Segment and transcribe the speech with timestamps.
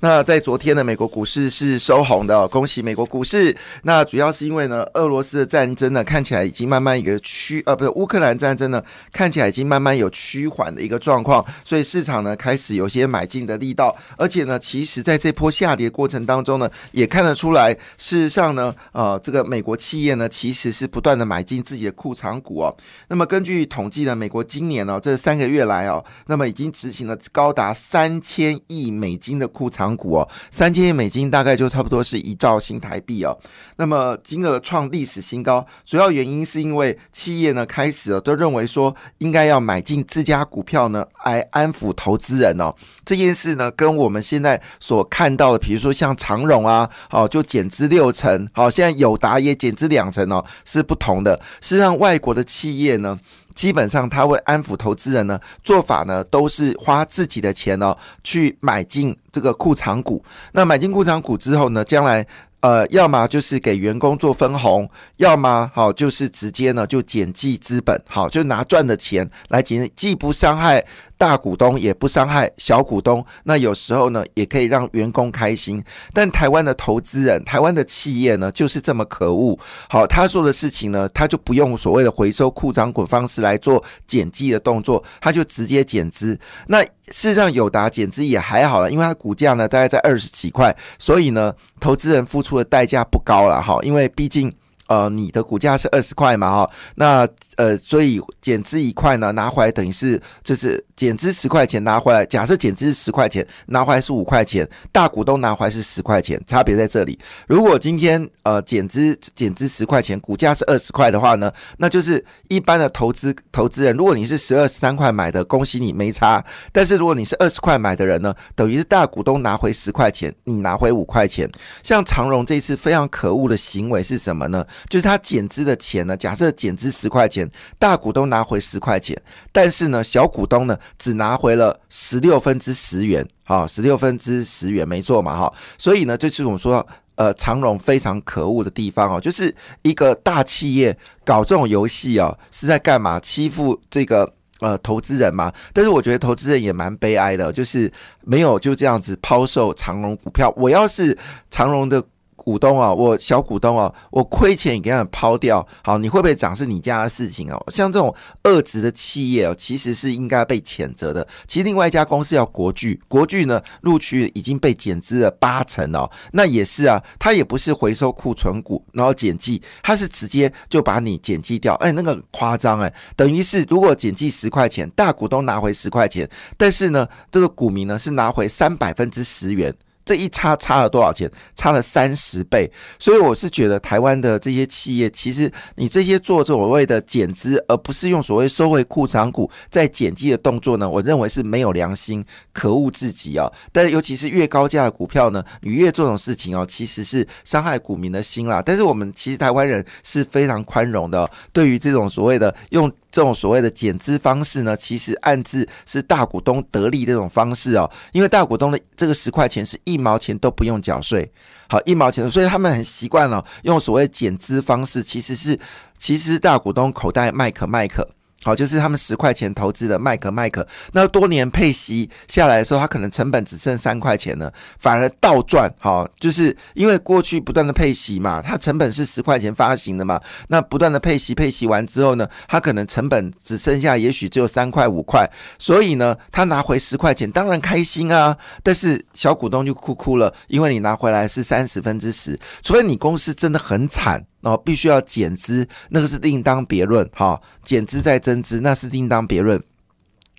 [0.00, 3.56] 那在昨天的美国股市是收红的，恭喜美国股市。
[3.82, 13.96] 那主要是因为呢，俄罗斯的战争呢看起来已经慢慢一个趋，呃，不是乌克兰战争呢看起来已经慢慢有趋缓的一个状况，所以市场呢开始有些买进的力道。
[14.18, 22.76] 而且呢，其实在这波下跌过程当中呢，也看得出来，事实上呢，呃，这个美国企业呢其实是不断的买进自己的库藏股哦。
[23.08, 33.38] 那么根据统计呢，美国今年呢这三个月来哦，那么已经执行了高达三千亿美金的库藏港股哦，三千亿美金大概就差不多是一兆新台币哦。
[33.76, 42.74] 那么金额创历史新高，主要原因是因为企业呢开始了都认为说应该要买进自家股票呢来安抚投资人哦。
[43.04, 51.40] 这件事呢跟我们现在所看到的，比如说像长荣啊，好就减资六成，好现在友达也减资两成哦，是不同的。
[51.60, 53.16] 实际上，外国的企业呢，
[53.56, 60.24] 基本上他会安抚投资人呢，做法呢都是花自己的钱哦去买进这个库藏股。
[60.52, 62.24] 那买进库藏股之后呢，将来。
[62.60, 70.84] 呃，要么就是给员工做分红，要么好就是直接呢就减记资本，好就拿赚的钱来减，既不伤害
[71.16, 73.24] 大股东，也不伤害小股东。
[73.44, 75.80] 那有时候呢，也可以让员工开心。
[76.12, 79.56] 但台湾的投资人，台湾的企业呢，就是这么可恶。
[79.88, 86.36] 好，他做的事情呢，他就不用所谓的回收库藏股方式来做减记的动作，他就直接减资。
[86.66, 94.52] 那事实上，友达减资也还好了，因为它股价呢大概在二十几块，所以呢，投资人付出的代价不高了哈，因为毕竟
[94.88, 107.18] 呃你的股价是二十块嘛哈，那呃所以减资一块呢拿回来等于是就是减资十块钱拿回来，假设减资十块钱拿回来是五块钱，大股东拿回来是十块钱，差别在这里。
[107.46, 116.44] 如果今天呃减资减资十块钱，股价是二十块的话呢，那就是一般的投资投资人，如果你是十二十三块买的，恭喜你没差。
[116.72, 121.50] 但是如果你是二十块买的人呢，等于是大股东拿回十块钱，你拿回五块钱。
[121.82, 124.64] 像长荣这次非常可恶的行为是什么呢？
[124.88, 129.16] 就是他减资的钱呢，假设减资十块钱，大股东拿回十块钱，
[129.52, 135.52] 但是呢，小股东呢只拿回了十六分之十元，好，十六分之十元没错嘛，哈。
[135.78, 136.86] 所以呢，这是我们说。
[137.16, 140.94] 呃，长荣非常可恶的地方哦，就是一个大企业
[141.24, 143.18] 搞这种游戏哦，是在干嘛？
[143.18, 145.50] 欺负这个呃投资人嘛？
[145.72, 150.52] 但是我觉得投资人也蛮悲哀的，就是没有就这样子抛售长荣股票。
[150.58, 151.16] 我要是
[151.50, 152.04] 长荣的。
[152.46, 155.66] 股东啊，我小股东啊，我亏钱也给他们抛掉。
[155.82, 157.60] 好，你会不会涨是你家的事情哦。
[157.72, 158.14] 像这种
[158.44, 161.26] 恶质的企业哦，其实是应该被谴责的。
[161.48, 166.08] 其实另外一家公司叫国巨，国巨呢陆区已经被减资了八成哦。
[166.30, 171.74] 那也是啊，它也不是回收库存股然后减记，它是直接就把你减记掉。
[171.74, 179.74] 哎，那个夸张哎，等于是如果减记十块钱，大股东拿回十块钱，但是呢，这个股民呢是拿回三百分之十元。
[180.06, 181.30] 这一差差了多少钱？
[181.54, 193.50] 差了三十倍，所以我是觉得台湾的这些企业，其实你这些做所谓的减资，而不是用所谓收回库藏股在减记的动作呢，我认为是没有良心，可恶至极啊！
[193.72, 198.62] 但是尤其是越高价的股票呢，你越做这种事情哦，其实是伤害股民的心啦。
[198.64, 202.90] 但是我们其实台湾人是非常宽容的，对于这种所谓的用。
[203.16, 211.32] 这种所谓的减资方式呢，其实暗自是大股东得利这种方式哦，因为大股东的这个十块钱是一毛钱都不用缴税，
[211.66, 215.58] 好一毛钱，所以他们很习惯了用所谓减资方式，其实是
[215.96, 218.06] 其实大股东口袋麦克麦克。
[218.44, 225.72] 好，就是他们十块钱投资的麦克麦克，那多年配息下来的时候，他可能成本只剩三块钱了，反而倒赚。
[225.80, 238.36] 好，就是因为过去不断的配息嘛，它成本是十块钱发行的嘛，那不断的配息，配息完之后呢，他可能成本只剩下也许只有三块五块，所以呢，他拿回十块钱，当然开心啊。
[238.62, 244.24] 但是小股东就哭哭了，因为你拿回来是三十分之十，除非你公司真的很惨。
[244.46, 247.08] 哦，必须要减资，那个是另当别论。
[247.12, 249.60] 哈，减资再增资，那是另当别论。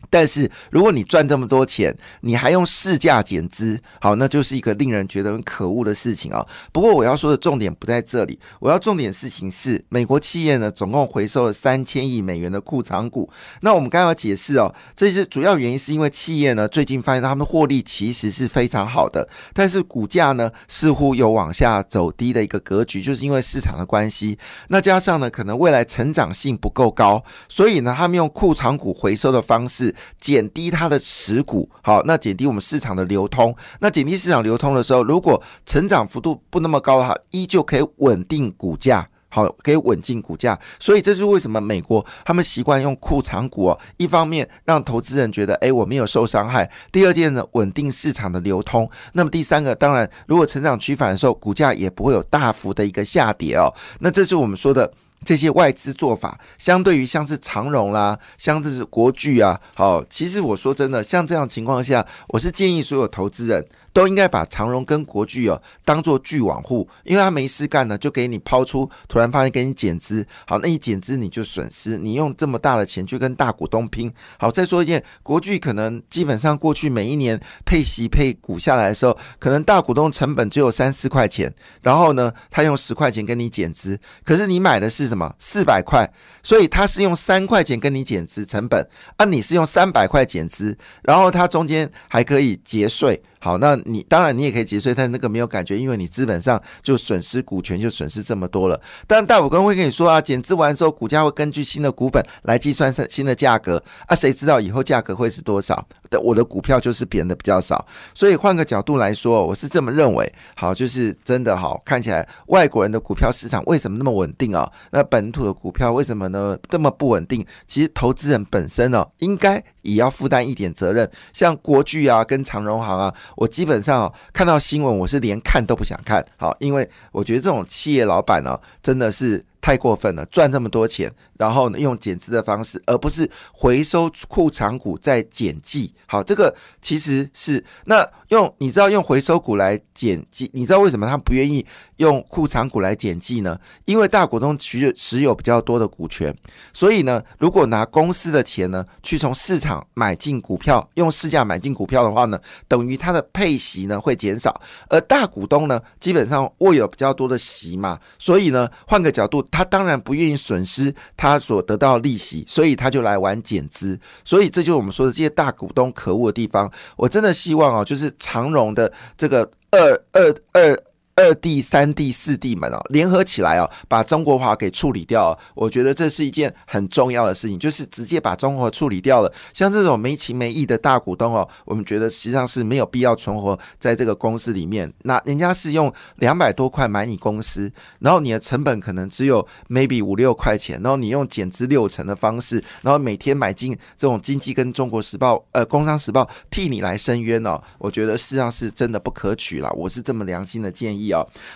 [0.09, 6.45] 但是如果你赚这么多钱，你还用市价减资，好，那就是一个令人觉得很可恶的事情啊。
[6.71, 13.29] 不过我要说的重点不在这里，我要重点事情是，美国企业呢总共回收了三千亿美元的库藏股。
[13.61, 24.37] 那我们刚刚解释哦，这些主要原因是因为企业呢最近发现他们获利其实是非常好的，但是股价呢似乎有往下走低的一个格局，就是因为市场的关系。
[24.69, 29.86] 那加上呢可能未来成长性不够高，所以呢他们用库藏股回收的方式。
[30.19, 33.55] 减低它的持股，好，那减低我们市场的流通。
[33.79, 39.07] 那减低市场流通的时候，如果成长幅度不那么高的话，依旧可以稳定股价。
[39.29, 43.79] 好，可以稳进股价，所以这是为什么美国他们习惯用库藏股哦。
[43.97, 48.89] 一方面让投资人觉得，哎，我没有受伤害；第二件呢，稳定市场的流通。
[49.13, 53.71] 那么第三个，当然，如果成长趋反的时候，股价也不会有大幅的一个下跌哦。
[53.99, 54.91] 那这是我们说的
[55.23, 59.59] 这些外资做法，相对于像是长荣啦，像是国巨啊。
[59.73, 63.65] 好，其实我说真的，像这样情况下，我是建议所有投资人。
[63.93, 86.09] 都应该把长荣跟国巨哦当做巨网户，因为他没事干呢，就给你抛出，突然发现给你减资，好，那一减资你就损失，你用这么大的钱去跟大股东拼，好，再说一件，国巨可能基本上过去每一年配息配股下来的时候，可能大股东成本只有三四块钱，然后呢，他用十块钱跟你减资，可是你买的是什么四百块，
[86.43, 88.87] 所以他是用三块钱跟你减资成本，
[89.17, 93.21] 啊，你是用三百块减资，然后他中间还可以节税。
[93.39, 98.81] 好，那你当然你也可以节税，但那个没有感觉，因为你资本上就损失股权就损失这么多了。
[99.05, 105.87] 但大股东会跟你说啊，减资完之后，股价会根据新的股本来计算新的价格啊，谁知道以后价格会是多少？
[106.09, 110.33] 的我的股票就是贬的比较少，所以换个角度来说，我是这么认为。
[110.55, 114.71] 好，就是真的好，看起来外国人的股票市场为什么那么稳定啊？
[114.91, 117.45] 那本土的股票为什么呢这么不稳定？
[117.65, 121.09] 其实投资人本身呢，应该也要负担一点责任。
[121.33, 123.13] 像国巨啊，跟长荣行啊。
[123.35, 141.65] 我基本上看到新闻，我是连看都不想看，好，因为我觉得这种企业老板呢，真的是太过分了，赚这么多钱，然后呢用减资的方式，而不是回收库藏股再减记，好，这个其实是那用你知道用回收股来减记，你知道为什么他不愿意？
[141.97, 143.59] 用库藏股来减记呢？
[143.85, 146.35] 因为大股东持持有比较多的股权，
[146.73, 154.61] 所以呢，如果拿公司的钱呢去从市场买进股票，用市价买进股票的话呢，等于它的配息呢会减少。
[154.89, 163.99] 而大股东呢，基本上握有比较多的息嘛，所以呢，换个角度，他当然不愿意损失他所得到的利息，所以他就来玩减资。
[164.23, 166.71] 所以这就是我们说的这些大股东可恶的地方。
[166.95, 169.79] 我真的希望哦，就是长荣的这个二
[170.11, 170.79] 二二。
[171.17, 175.37] 二弟、三弟、四弟们哦，联合起来哦，把中国华给处理掉。
[175.55, 179.33] 我觉得这是一件很重要的事情，就是直接把中国处理掉了。
[179.51, 184.93] 像这种没情没义的大股东哦，我们觉得实际上是没有必要存活在这个公司里面。
[185.01, 197.59] 那人家是用两百多块买你公司，然后你的成本可能只有 maybe 五六块钱，然后你用减资六成的方式，然后每天买进这种经济跟中国时报、呃工商时报替你来申冤哦。
[197.79, 199.73] 我觉得事实上是真的不可取了。
[199.73, 201.06] 我是这么良心的建议。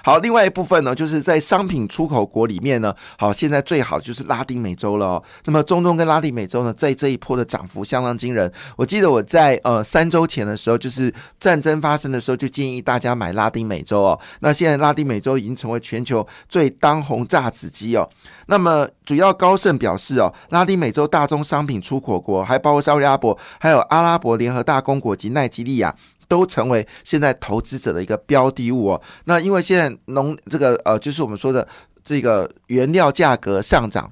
[0.04, 5.24] 好，另外一部分呢，就是在商品出口国里面呢，好，现在最好就是拉丁美洲了哦。
[5.46, 8.52] 那么中东跟拉丁美洲呢，在这一波的涨幅相当惊人。
[8.76, 14.20] 我记得我在呃三周前的时候，就是战争发生的时候，就建议大家买拉丁美洲哦。
[14.40, 18.10] 那现在拉丁美洲已经成为全球最当红炸子鸡哦。
[18.48, 25.96] 那么主要高盛表示哦，拉丁美洲大宗商品出口国还包括沙特阿拉伯，还有阿拉伯联合大公国及奈及利亚。
[26.32, 29.02] 都成为现在投资者的一个标的物哦。
[29.26, 31.68] 那因为现在农这个呃，就是我们说的
[32.02, 34.10] 这个原料价格上涨，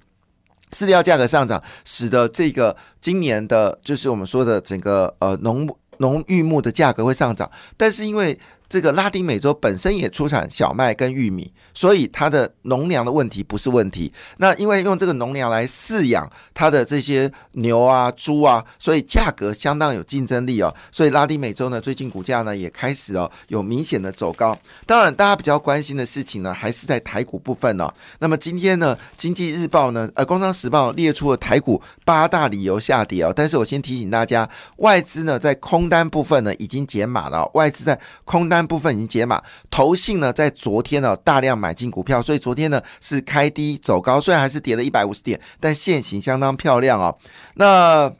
[0.73, 5.65] 饲料价格上涨，使得这个今年的，就是我们说的整个呃农
[5.99, 7.49] 农育牧的价格会上涨。
[7.77, 8.37] 但是因为
[8.69, 14.13] 这个拉丁美洲本身也出产小麦跟玉米，所以它的农粮的问题不是问题。
[14.37, 20.71] 那因为用这个农粮来饲养它的这些牛啊、猪啊，所以价格相当有竞争力哦。
[20.91, 24.55] 所以拉丁美洲呢，最近股价呢也开始哦有明显的走高。
[24.85, 27.91] 当然，大家比较关心的事情呢，还是在台股部分哦。
[28.19, 33.33] 那么今天呢，经济日报呢，呃，工商时报列出了台股八大理由下跌哦。
[33.35, 38.58] 但是我先提醒大家，外资呢在空单部分呢已经减码了，外资在空单。
[38.65, 47.17] 部分已经解码，投信呢在昨天呢大量买进股票，所以昨天呢是开低走高，虽然还是跌了一百五十点，但线形相当漂亮哦。
[47.55, 48.11] 那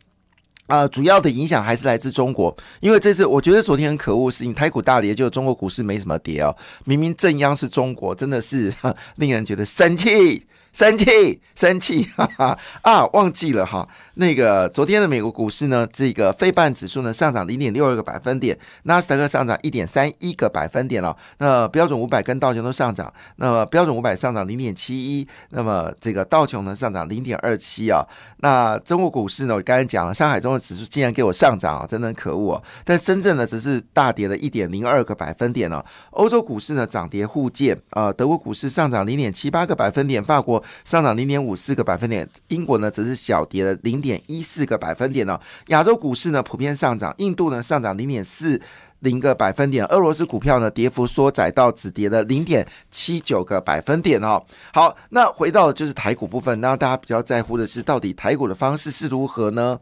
[0.67, 6.55] 啊，主要的影响还是来自中国，因为这次我觉得昨天很可恶，是因台股大跌，就中国股市没什么跌哦。
[6.86, 8.74] 明明正央是中国，真的是
[9.15, 10.46] 令人觉得生气。
[10.72, 13.03] 生气，生气，哈哈啊！
[13.08, 21.15] 忘记了哈，那个昨天的美国股市呢，这个非半指数呢上涨零点六二个百分点，纳斯达克上涨一点三一个百分点了。
[21.38, 28.05] 那标准五百跟道琼都上涨，那么标准五百上涨零点七一，那么这个道琼呢上涨零点二七啊。
[28.41, 32.63] 那中国股市呢，我刚才讲了，上海中的指数竟然给我上涨啊，真的很可恶啊！
[32.83, 35.85] 但深圳呢只是大跌了一点零二个百分点了。
[36.09, 40.61] 欧洲股市呢涨跌互见啊，德国股市上涨零点七八个百分点，法国。
[40.83, 44.08] 上涨零点五四个百分点，英国呢则是小跌了零点。
[44.09, 45.39] 点一四个百分点呢。
[45.67, 48.59] 亚洲股市呢普遍上涨，印度呢上涨零点四
[48.99, 54.43] 零个百分点，俄罗斯股票呢跌幅缩窄到只跌了零点七九个百分点哦。
[54.73, 59.79] 好，那回到就是台股部分，那大家比较在乎的是，到底台股的方式是如何呢？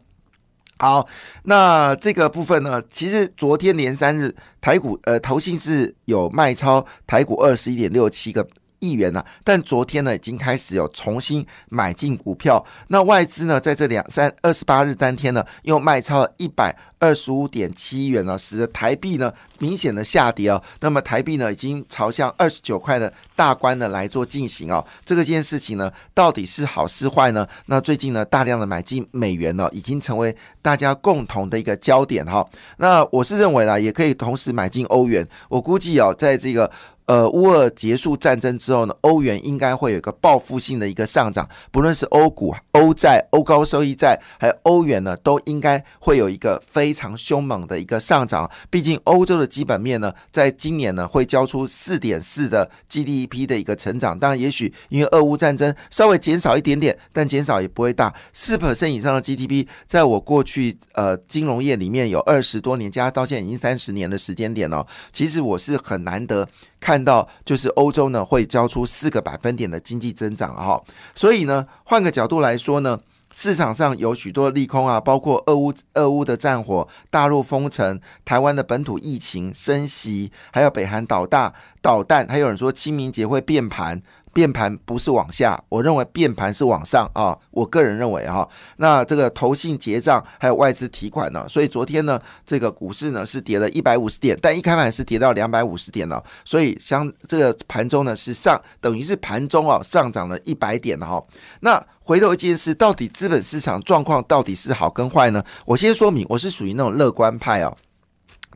[0.78, 1.08] 好，
[1.44, 8.46] 那这个部分呢，其实昨天连三日台股呃投信是有卖超台股二十一点六七个。
[8.80, 12.64] 亿元呢，但昨天呢已经开始有重新买进股票。
[12.88, 20.62] 那外资呢在这两三二十八日当天呢又卖超了一百二十五点七亿元呢，使得台币呢明显的下跌哦。
[20.80, 24.84] 那么台币呢已经朝向二十九块的大关呢来做进行哦。
[25.04, 27.46] 这个件事情呢到底是好是坏呢？
[27.66, 32.46] 那最近呢大量的买进美元呢已经成为大家共同的一个焦点哈。
[32.78, 35.26] 那我是认为呢也可以同时买进欧元。
[35.48, 36.70] 我估计哦在这个。
[37.08, 48.48] 呃，乌俄结束战争之后呢，欧元应该会有一个报复性的一个上涨，不论是欧股、欧债、欧高收益债，还有欧元呢，都应该会有一个非常凶猛的一个上涨。
[48.68, 54.18] 毕竟欧洲的基本面呢，在今年呢会交出四点四的 GDP 的一个成长。
[54.18, 58.14] 当然，也许因为俄乌战争稍微减少一点点，但减少也不会大。
[58.34, 64.86] 四 percent 以上的 GDP，在我过去呃金融业里面有二十多年，加到现在已经三十年的时间点了。
[65.10, 66.46] 其实我是很难得。
[66.80, 70.82] 看看到就是欧洲呢会交出四个百分点的经济增长哈，
[71.14, 72.98] 所以呢换个角度来说呢，
[73.30, 84.02] 市场上有许多利空啊，包括俄乌俄乌的战火、大陆封城、台湾的本土疫情升息，还有北韩导弹导弹，还有人说清明节会变盘。
[84.32, 87.36] 变盘不是往下，我认为变盘是往上啊。
[87.50, 101.24] 我个人认为哈，那这个投信结账还有外资提款呢，所以昨天呢，这个股市呢是跌了一百五十点，但一开盘是跌到两百五十点了，所以相这个盘中呢是上，等于是盘中啊上涨了一百点了哈。
[101.60, 105.42] 那回头一件事，到底资本市场状况到底是好跟坏呢？
[105.66, 107.76] 我先说明，我是属于那种乐观派哦。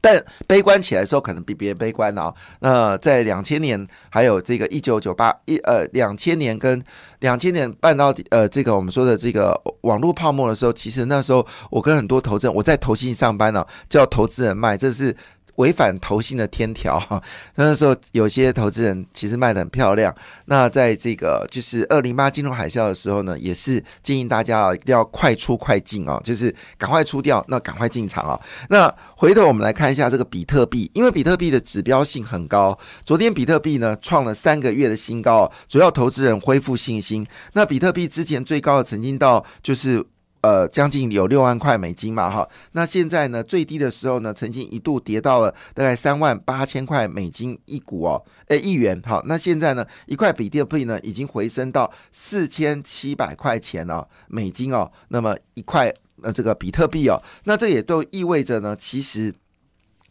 [0.03, 2.35] 但悲观起来的时候，可能比别人悲观啊。
[2.61, 6.83] 那在两千年，还有这个一九九八一呃两千年跟
[7.21, 15.17] 两千年半导体呃这个我们说的这个网络泡沫的时候，其实那时候我跟很多投资人，我在投信上班呢，叫投资人卖，这是。
[15.63, 17.23] 违反投信的天条哈，
[17.55, 20.13] 那时候有些投资人其实卖的很漂亮。
[20.47, 28.41] 那在这个就是二零八金融海啸的时候呢，也是建议大家啊一定要快出快进啊，就是赶快出掉，那赶快进场啊。
[28.69, 37.25] 那回头我们来看一下这个比特币，因为比特币的指标性很高，昨天比特币呢创了三个月的新高，主要投资人恢复信心。
[37.53, 40.05] 那比特币之前最高的曾经到就是。
[40.43, 59.33] 呃，将近有六万块美金嘛，哈，那现在呢，最低的时候呢，曾经一度跌到了大概三万八千块美金一股哦，诶，一元，好，那现在呢，一块比特币呢，已经回升到四千七百块钱哦，美金哦，那么一块呃这个比特币哦，那这也都意味着呢，其实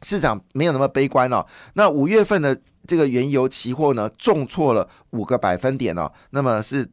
[0.02, 2.58] 市场没有那么悲观哦，那五月份的
[2.88, 6.90] 这个原油期货呢，重挫了五个百分点哦，那么是。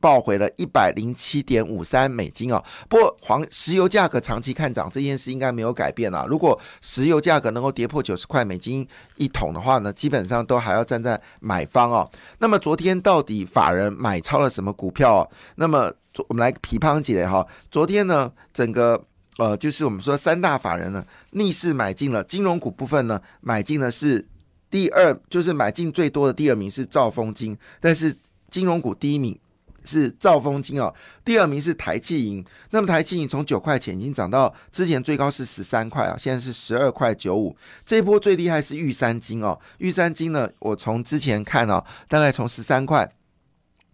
[0.00, 2.62] 报回了一百零七点五三美金哦。
[2.88, 6.26] 不过黄石油价格长期看涨这件事应该没有改变啊。
[6.28, 12.10] 如果石油价格能够跌破九十块美金一桶的话呢，基本上都还要站在买方哦。
[12.38, 15.30] 那么昨天到底法人买超了什么股票？
[15.56, 15.92] 那么
[16.28, 17.46] 我们来批判起来哈。
[17.70, 19.00] 昨天呢，整个
[19.36, 24.26] 呃就是我们说三大法人呢逆势买进了金融股部分呢，买进的是
[24.70, 28.16] 第二，就是买进最多的第二名是兆丰金，但是
[28.50, 29.38] 金融股第一名。
[29.84, 30.94] 是兆丰金哦，
[31.24, 32.44] 第二名是台气银。
[32.70, 37.56] 那么台气银从九块钱已经涨到之前最高是十三块啊，现在是十二块九五。
[37.84, 43.10] 这一波最厉害是玉山金哦，玉山金呢，我从之前看哦，大概从十三块。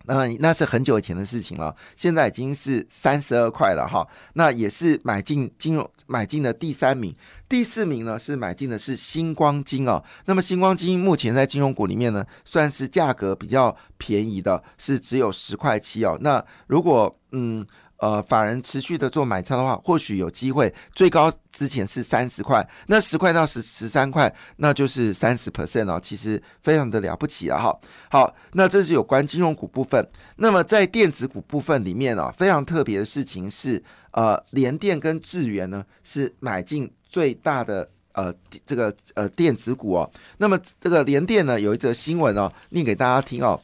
[0.07, 4.07] 那那是很久以前的事情了，现在已经是三十二块了哈。
[4.35, 7.15] 那也是买进金融买进的第三名，
[7.49, 10.03] 第四名呢是买进的是星光金哦。
[10.25, 16.17] 那么星光金目前在金融股里面呢，算是价格比较便宜的，是只有十块七哦。
[16.21, 17.67] 那如果嗯。
[17.99, 20.73] 呃，法人持续的做买超的话，或许有机会。
[20.93, 27.59] 最高之前是三十块，那十块到十十三块，那就是三十 percent 哦，其实非常的了不起啊！
[27.59, 30.07] 哈，好，那这是有关金融股部分。
[30.37, 38.31] 那么在电子股部分里面哦，非常特别的事情是，呃，联电跟智源呢是买进最大的呃
[38.67, 40.11] 这个呃电子股哦。
[40.37, 43.59] 那么这个联电呢有一则新闻哦，念给大家听哦。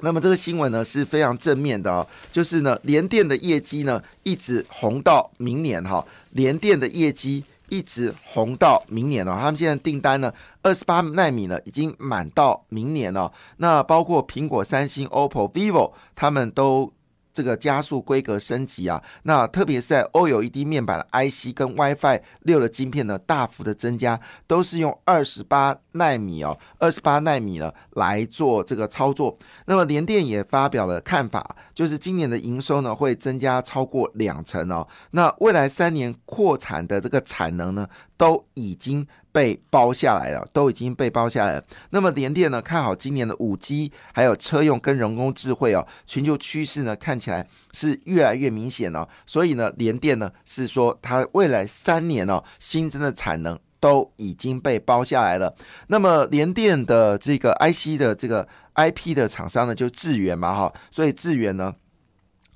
[0.00, 16.92] 那么这个新闻呢是非常正面的哦，就是呢联电的业绩呢一直红到明年哈，联电的业绩一直红到明年哦，他们现在订单呢二十八纳米呢已经满到明年了，那包括苹果、三星、OPPO、vivo 他们都
[17.36, 29.36] 这个加速规格升级啊，那特别是在 OLED 面板的 IC 跟 WiFi 六的晶片呢，大幅的增加，都是用二十八纳米哦，二十八纳米呢来做这个操作。
[29.66, 34.88] 那么联电也发表了看法，就是今年的营收呢会增加超过两成哦。
[35.10, 41.64] 那未来三年扩产的这个产能呢，都已经被包下来了，都已经被包下来了。
[41.90, 49.06] 那么联电呢看好今年的五 G，还有车用跟人工智慧哦，全球趋势呢看起来是越来越明显哦。
[49.26, 55.54] 所以呢，联电呢是说它未来三年哦新增的产能都已经被包下来了。
[55.88, 61.74] 那么联电的这个 IC 的这个 IP 的厂商呢，就智源嘛哈，所以智源呢。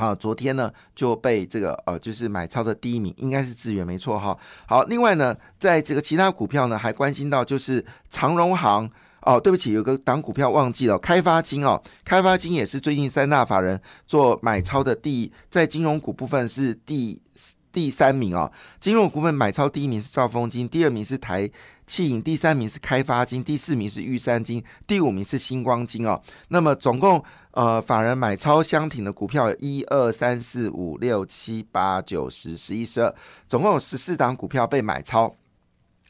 [0.00, 4.36] 啊，昨天呢就被这个呃，就是买超的第一名应该是资源没错哈。
[4.66, 8.90] 好，另外呢，在这个其他股票呢，还关心到就是长荣行
[9.20, 17.20] 哦，对不起，有个档股票忘记了，开发金哦，开发金也是最近三大法人做买超的第，在金融股部分是第
[17.72, 18.50] 第三名哦。
[18.78, 21.50] 金融股份买超第一名是兆丰金，第二名是台
[21.86, 26.20] 气银，第三名是开发金，第四名是玉山金，第五名是星光金哦。
[26.48, 27.22] 那么总共。
[27.52, 33.12] 呃，法人买超箱挺的股票一二三四五六七八九十十一十二，
[33.48, 35.34] 总共有十四档股票被买超。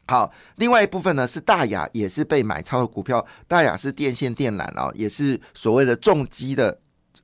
[0.06, 3.26] 好，另外一部分呢是大雅，也是被买超的股票。
[3.48, 6.78] 大雅是电线电缆哦，也是所谓的重机的。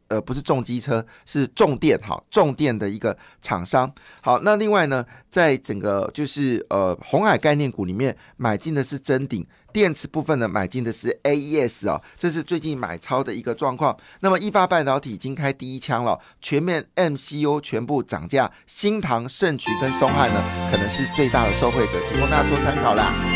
[0.08, 3.92] 呃，不是重机车，是重电哈，重电的一个厂商。
[4.20, 13.96] 好，那另外呢，在整个就是呃红海概念股里面买进的是真鼎，电池部分呢买进的是 AES 哦，这是最近买超的一个状况。
[14.20, 23.35] 那么一发半导体已经开第一枪了，全面 MCU 全部涨价，新唐、盛渠跟松汉呢可能是最大的受惠者，提供大家做参考啦。